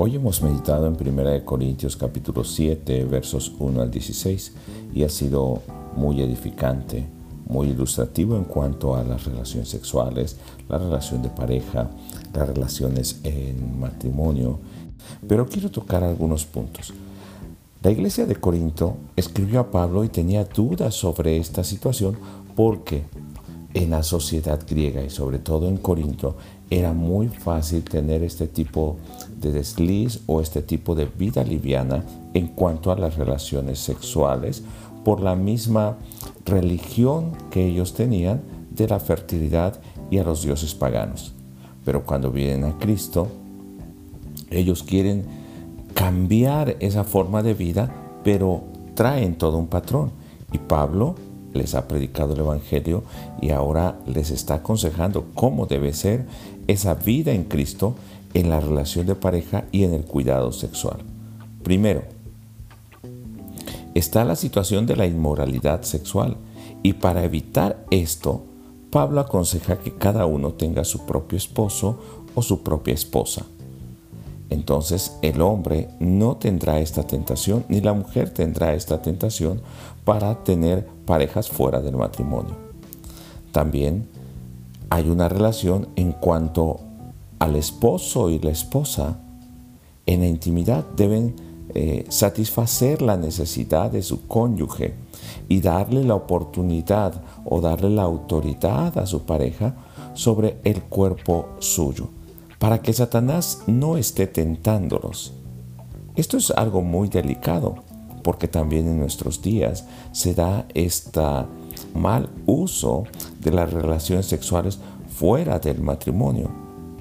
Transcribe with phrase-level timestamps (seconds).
[0.00, 4.52] Hoy hemos meditado en 1 Corintios capítulo 7 versos 1 al 16
[4.94, 5.60] y ha sido
[5.96, 7.04] muy edificante,
[7.48, 10.36] muy ilustrativo en cuanto a las relaciones sexuales,
[10.68, 11.90] la relación de pareja,
[12.32, 14.60] las relaciones en matrimonio.
[15.26, 16.94] Pero quiero tocar algunos puntos.
[17.82, 22.16] La iglesia de Corinto escribió a Pablo y tenía dudas sobre esta situación
[22.54, 23.02] porque
[23.74, 26.36] en la sociedad griega y sobre todo en Corinto
[26.70, 28.96] era muy fácil tener este tipo
[29.40, 32.04] de desliz o este tipo de vida liviana
[32.34, 34.62] en cuanto a las relaciones sexuales
[35.04, 35.96] por la misma
[36.44, 41.32] religión que ellos tenían de la fertilidad y a los dioses paganos.
[41.84, 43.28] Pero cuando vienen a Cristo,
[44.50, 45.24] ellos quieren
[45.94, 47.92] cambiar esa forma de vida,
[48.24, 48.62] pero
[48.94, 50.10] traen todo un patrón.
[50.52, 51.16] Y Pablo
[51.58, 53.02] les ha predicado el Evangelio
[53.42, 56.26] y ahora les está aconsejando cómo debe ser
[56.66, 57.94] esa vida en Cristo
[58.34, 60.98] en la relación de pareja y en el cuidado sexual.
[61.62, 62.02] Primero,
[63.94, 66.36] está la situación de la inmoralidad sexual
[66.82, 68.44] y para evitar esto,
[68.90, 71.98] Pablo aconseja que cada uno tenga su propio esposo
[72.34, 73.44] o su propia esposa.
[74.50, 79.60] Entonces el hombre no tendrá esta tentación ni la mujer tendrá esta tentación
[80.04, 82.54] para tener parejas fuera del matrimonio.
[83.50, 84.06] También
[84.90, 86.80] hay una relación en cuanto
[87.38, 89.18] al esposo y la esposa
[90.04, 91.34] en la intimidad deben
[91.74, 94.94] eh, satisfacer la necesidad de su cónyuge
[95.48, 99.76] y darle la oportunidad o darle la autoridad a su pareja
[100.12, 102.08] sobre el cuerpo suyo
[102.58, 105.32] para que Satanás no esté tentándolos.
[106.16, 107.76] Esto es algo muy delicado,
[108.28, 111.22] porque también en nuestros días se da este
[111.94, 113.04] mal uso
[113.40, 116.50] de las relaciones sexuales fuera del matrimonio.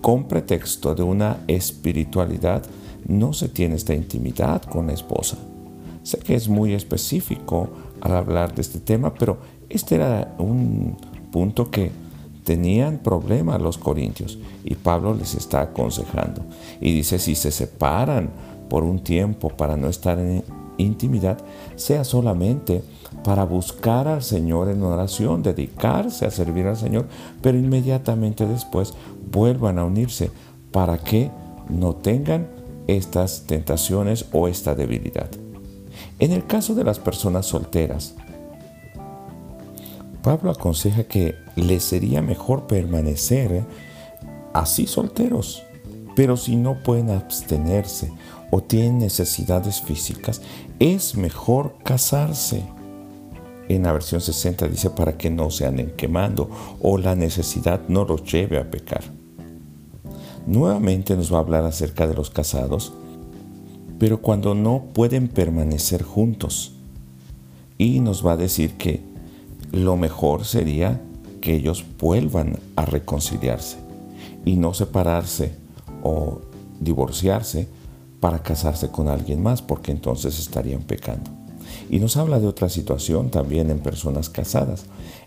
[0.00, 2.64] Con pretexto de una espiritualidad
[3.06, 5.36] no se tiene esta intimidad con la esposa.
[6.02, 7.68] Sé que es muy específico
[8.00, 9.38] al hablar de este tema, pero
[9.68, 10.96] este era un
[11.30, 11.92] punto que
[12.42, 16.42] tenían problemas los corintios y Pablo les está aconsejando.
[16.80, 18.28] Y dice, si se separan
[18.68, 20.42] por un tiempo para no estar en
[20.82, 21.38] intimidad,
[21.76, 22.82] sea solamente
[23.24, 27.06] para buscar al Señor en oración, dedicarse a servir al Señor,
[27.40, 28.94] pero inmediatamente después
[29.30, 30.30] vuelvan a unirse
[30.70, 31.30] para que
[31.68, 32.48] no tengan
[32.86, 35.30] estas tentaciones o esta debilidad.
[36.18, 38.14] En el caso de las personas solteras,
[40.22, 43.64] Pablo aconseja que les sería mejor permanecer
[44.52, 45.64] así solteros,
[46.14, 48.12] pero si no pueden abstenerse
[48.50, 50.42] o tienen necesidades físicas,
[50.78, 52.64] es mejor casarse.
[53.68, 58.04] En la versión 60 dice para que no se anden quemando o la necesidad no
[58.04, 59.02] los lleve a pecar.
[60.46, 62.92] Nuevamente nos va a hablar acerca de los casados,
[63.98, 66.74] pero cuando no pueden permanecer juntos.
[67.78, 69.00] Y nos va a decir que
[69.72, 71.00] lo mejor sería
[71.40, 73.78] que ellos vuelvan a reconciliarse
[74.44, 75.61] y no separarse
[76.02, 76.40] o
[76.80, 77.68] divorciarse
[78.20, 81.30] para casarse con alguien más, porque entonces estarían pecando.
[81.90, 84.86] Y nos habla de otra situación también en personas casadas,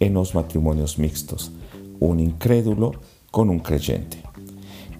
[0.00, 1.52] en los matrimonios mixtos,
[2.00, 2.92] un incrédulo
[3.30, 4.18] con un creyente.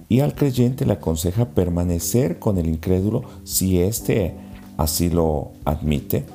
[0.09, 4.35] Y al creyente le aconseja permanecer con el incrédulo si éste
[4.77, 6.25] así lo admite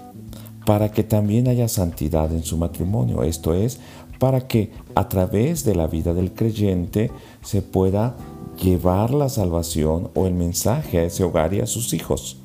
[0.65, 3.23] para que también haya santidad en su matrimonio.
[3.23, 3.79] Esto es,
[4.19, 7.11] para que a través de la vida del creyente
[7.43, 8.15] se pueda
[8.63, 12.37] llevar la salvación o el mensaje a ese hogar y a sus hijos.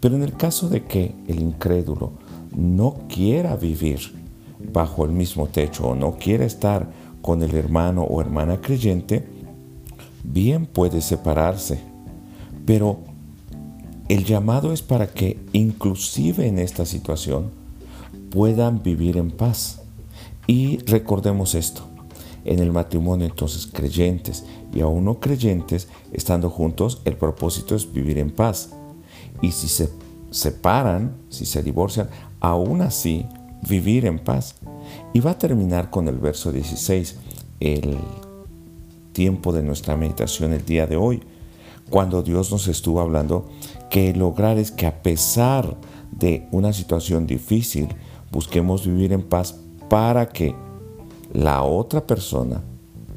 [0.00, 2.12] Pero en el caso de que el incrédulo
[2.54, 4.12] no quiera vivir
[4.72, 6.90] bajo el mismo techo o no quiera estar
[7.22, 9.26] con el hermano o hermana creyente,
[10.22, 11.80] bien puede separarse.
[12.66, 12.98] Pero
[14.08, 17.50] el llamado es para que inclusive en esta situación
[18.30, 19.82] puedan vivir en paz.
[20.46, 21.82] Y recordemos esto,
[22.44, 28.18] en el matrimonio entonces creyentes y aún no creyentes estando juntos, el propósito es vivir
[28.18, 28.70] en paz.
[29.42, 29.90] Y si se
[30.30, 32.08] separan, si se divorcian,
[32.40, 33.26] aún así
[33.68, 34.56] vivir en paz.
[35.12, 37.16] Y va a terminar con el verso 16,
[37.60, 37.98] el
[39.12, 41.22] tiempo de nuestra meditación el día de hoy,
[41.90, 43.48] cuando Dios nos estuvo hablando
[43.90, 45.76] que lograr es que a pesar
[46.10, 47.88] de una situación difícil,
[48.30, 49.58] busquemos vivir en paz
[49.88, 50.54] para que
[51.32, 52.62] la otra persona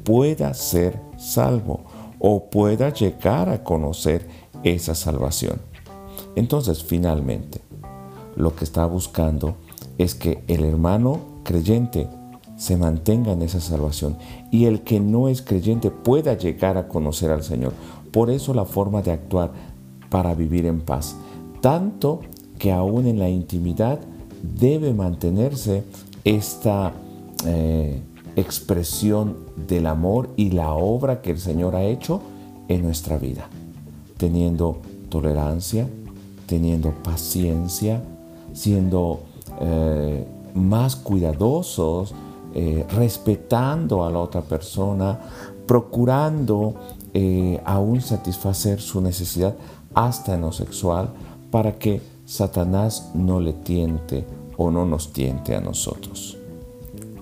[0.04, 1.80] pueda ser salvo
[2.18, 4.26] o pueda llegar a conocer
[4.62, 5.60] esa salvación.
[6.36, 7.60] Entonces, finalmente,
[8.36, 9.56] lo que está buscando
[9.98, 12.08] es que el hermano creyente
[12.56, 14.16] se mantenga en esa salvación
[14.50, 17.72] y el que no es creyente pueda llegar a conocer al Señor.
[18.12, 19.50] Por eso la forma de actuar
[20.10, 21.16] para vivir en paz.
[21.60, 22.20] Tanto
[22.58, 23.98] que aún en la intimidad
[24.42, 25.84] debe mantenerse
[26.24, 26.92] esta
[27.46, 28.00] eh,
[28.36, 29.36] expresión
[29.68, 32.20] del amor y la obra que el Señor ha hecho
[32.68, 33.48] en nuestra vida,
[34.16, 34.78] teniendo
[35.08, 35.88] tolerancia,
[36.46, 38.02] teniendo paciencia,
[38.54, 39.20] siendo
[39.60, 42.14] eh, más cuidadosos,
[42.54, 45.18] eh, respetando a la otra persona,
[45.66, 46.74] procurando
[47.66, 49.54] aún satisfacer su necesidad
[49.92, 51.10] hasta en lo sexual
[51.50, 54.24] para que Satanás no le tiente
[54.56, 56.38] o no nos tiente a nosotros.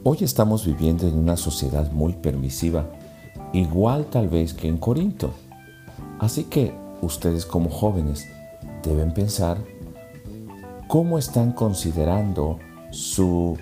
[0.02, 2.86] Hoy estamos viviendo en una sociedad muy permisiva,
[3.52, 5.30] igual tal vez que en Corinto.
[6.18, 8.26] Así que ustedes como jóvenes
[8.82, 9.58] deben pensar
[10.88, 12.58] cómo están considerando
[12.90, 13.58] su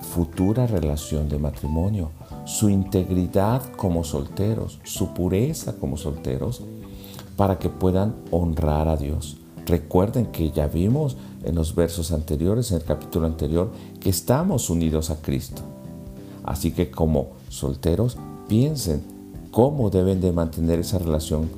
[0.00, 2.10] futura relación de matrimonio,
[2.44, 6.60] su integridad como solteros, su pureza como solteros,
[7.36, 9.36] para que puedan honrar a Dios.
[9.64, 13.70] Recuerden que ya vimos en los versos anteriores, en el capítulo anterior,
[14.00, 15.62] que estamos unidos a Cristo.
[16.44, 18.16] Así que como solteros,
[18.48, 19.02] piensen
[19.50, 21.48] cómo deben de mantener esa relación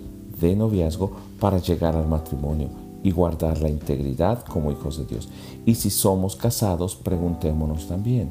[0.40, 2.68] de noviazgo para llegar al matrimonio
[3.02, 5.28] y guardar la integridad como hijos de Dios.
[5.64, 8.30] Y si somos casados, preguntémonos también,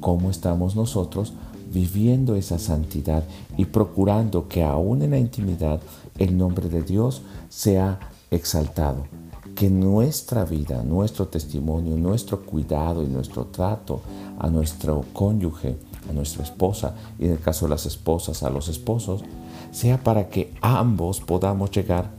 [0.00, 1.32] ¿cómo estamos nosotros
[1.72, 3.24] viviendo esa santidad
[3.56, 5.80] y procurando que aún en la intimidad
[6.18, 7.98] el nombre de Dios sea
[8.30, 9.21] exaltado?
[9.54, 14.00] Que nuestra vida, nuestro testimonio, nuestro cuidado y nuestro trato
[14.38, 15.76] a nuestro cónyuge,
[16.08, 19.22] a nuestra esposa y en el caso de las esposas a los esposos,
[19.70, 22.10] sea para que ambos podamos llegar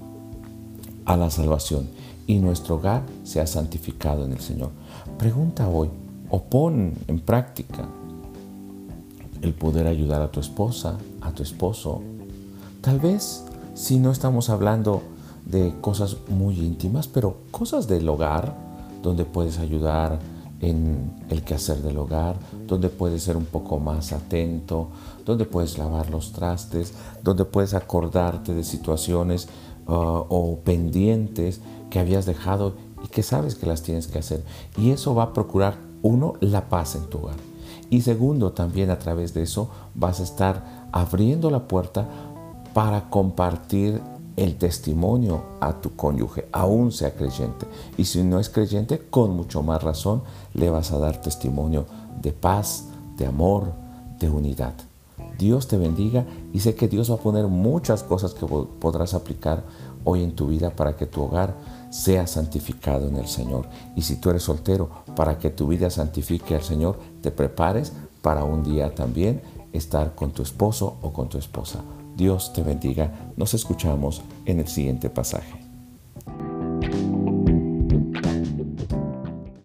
[1.06, 1.90] a la salvación
[2.28, 4.72] y nuestro hogar sea santificado en el Señor.
[5.18, 5.90] Pregunta hoy
[6.30, 7.88] o pon en práctica
[9.42, 12.02] el poder ayudar a tu esposa, a tu esposo.
[12.82, 13.44] Tal vez
[13.74, 15.04] si no estamos hablando
[15.46, 18.56] de cosas muy íntimas, pero cosas del hogar,
[19.02, 20.20] donde puedes ayudar
[20.62, 22.38] en el quehacer del hogar,
[22.68, 24.88] donde puedes ser un poco más atento,
[25.26, 29.50] donde puedes lavar los trastes, donde puedes acordarte de situaciones
[29.88, 31.60] uh, o pendientes
[31.90, 34.44] que habías dejado y que sabes que las tienes que hacer.
[34.78, 37.36] Y eso va a procurar, uno, la paz en tu hogar.
[37.90, 42.08] Y segundo, también a través de eso vas a estar abriendo la puerta
[42.74, 44.02] para compartir
[44.36, 47.68] el testimonio a tu cónyuge, aún sea creyente.
[47.98, 51.86] Y si no es creyente, con mucho más razón le vas a dar testimonio
[52.22, 52.86] de paz,
[53.18, 53.74] de amor,
[54.20, 54.74] de unidad.
[55.38, 59.64] Dios te bendiga y sé que Dios va a poner muchas cosas que podrás aplicar
[60.04, 61.56] hoy en tu vida para que tu hogar
[61.90, 63.68] sea santificado en el Señor.
[63.96, 68.44] Y si tú eres soltero, para que tu vida santifique al Señor, te prepares para
[68.44, 69.42] un día también
[69.74, 71.80] estar con tu esposo o con tu esposa.
[72.16, 73.34] Dios te bendiga.
[73.38, 75.63] Nos escuchamos en el siguiente pasaje.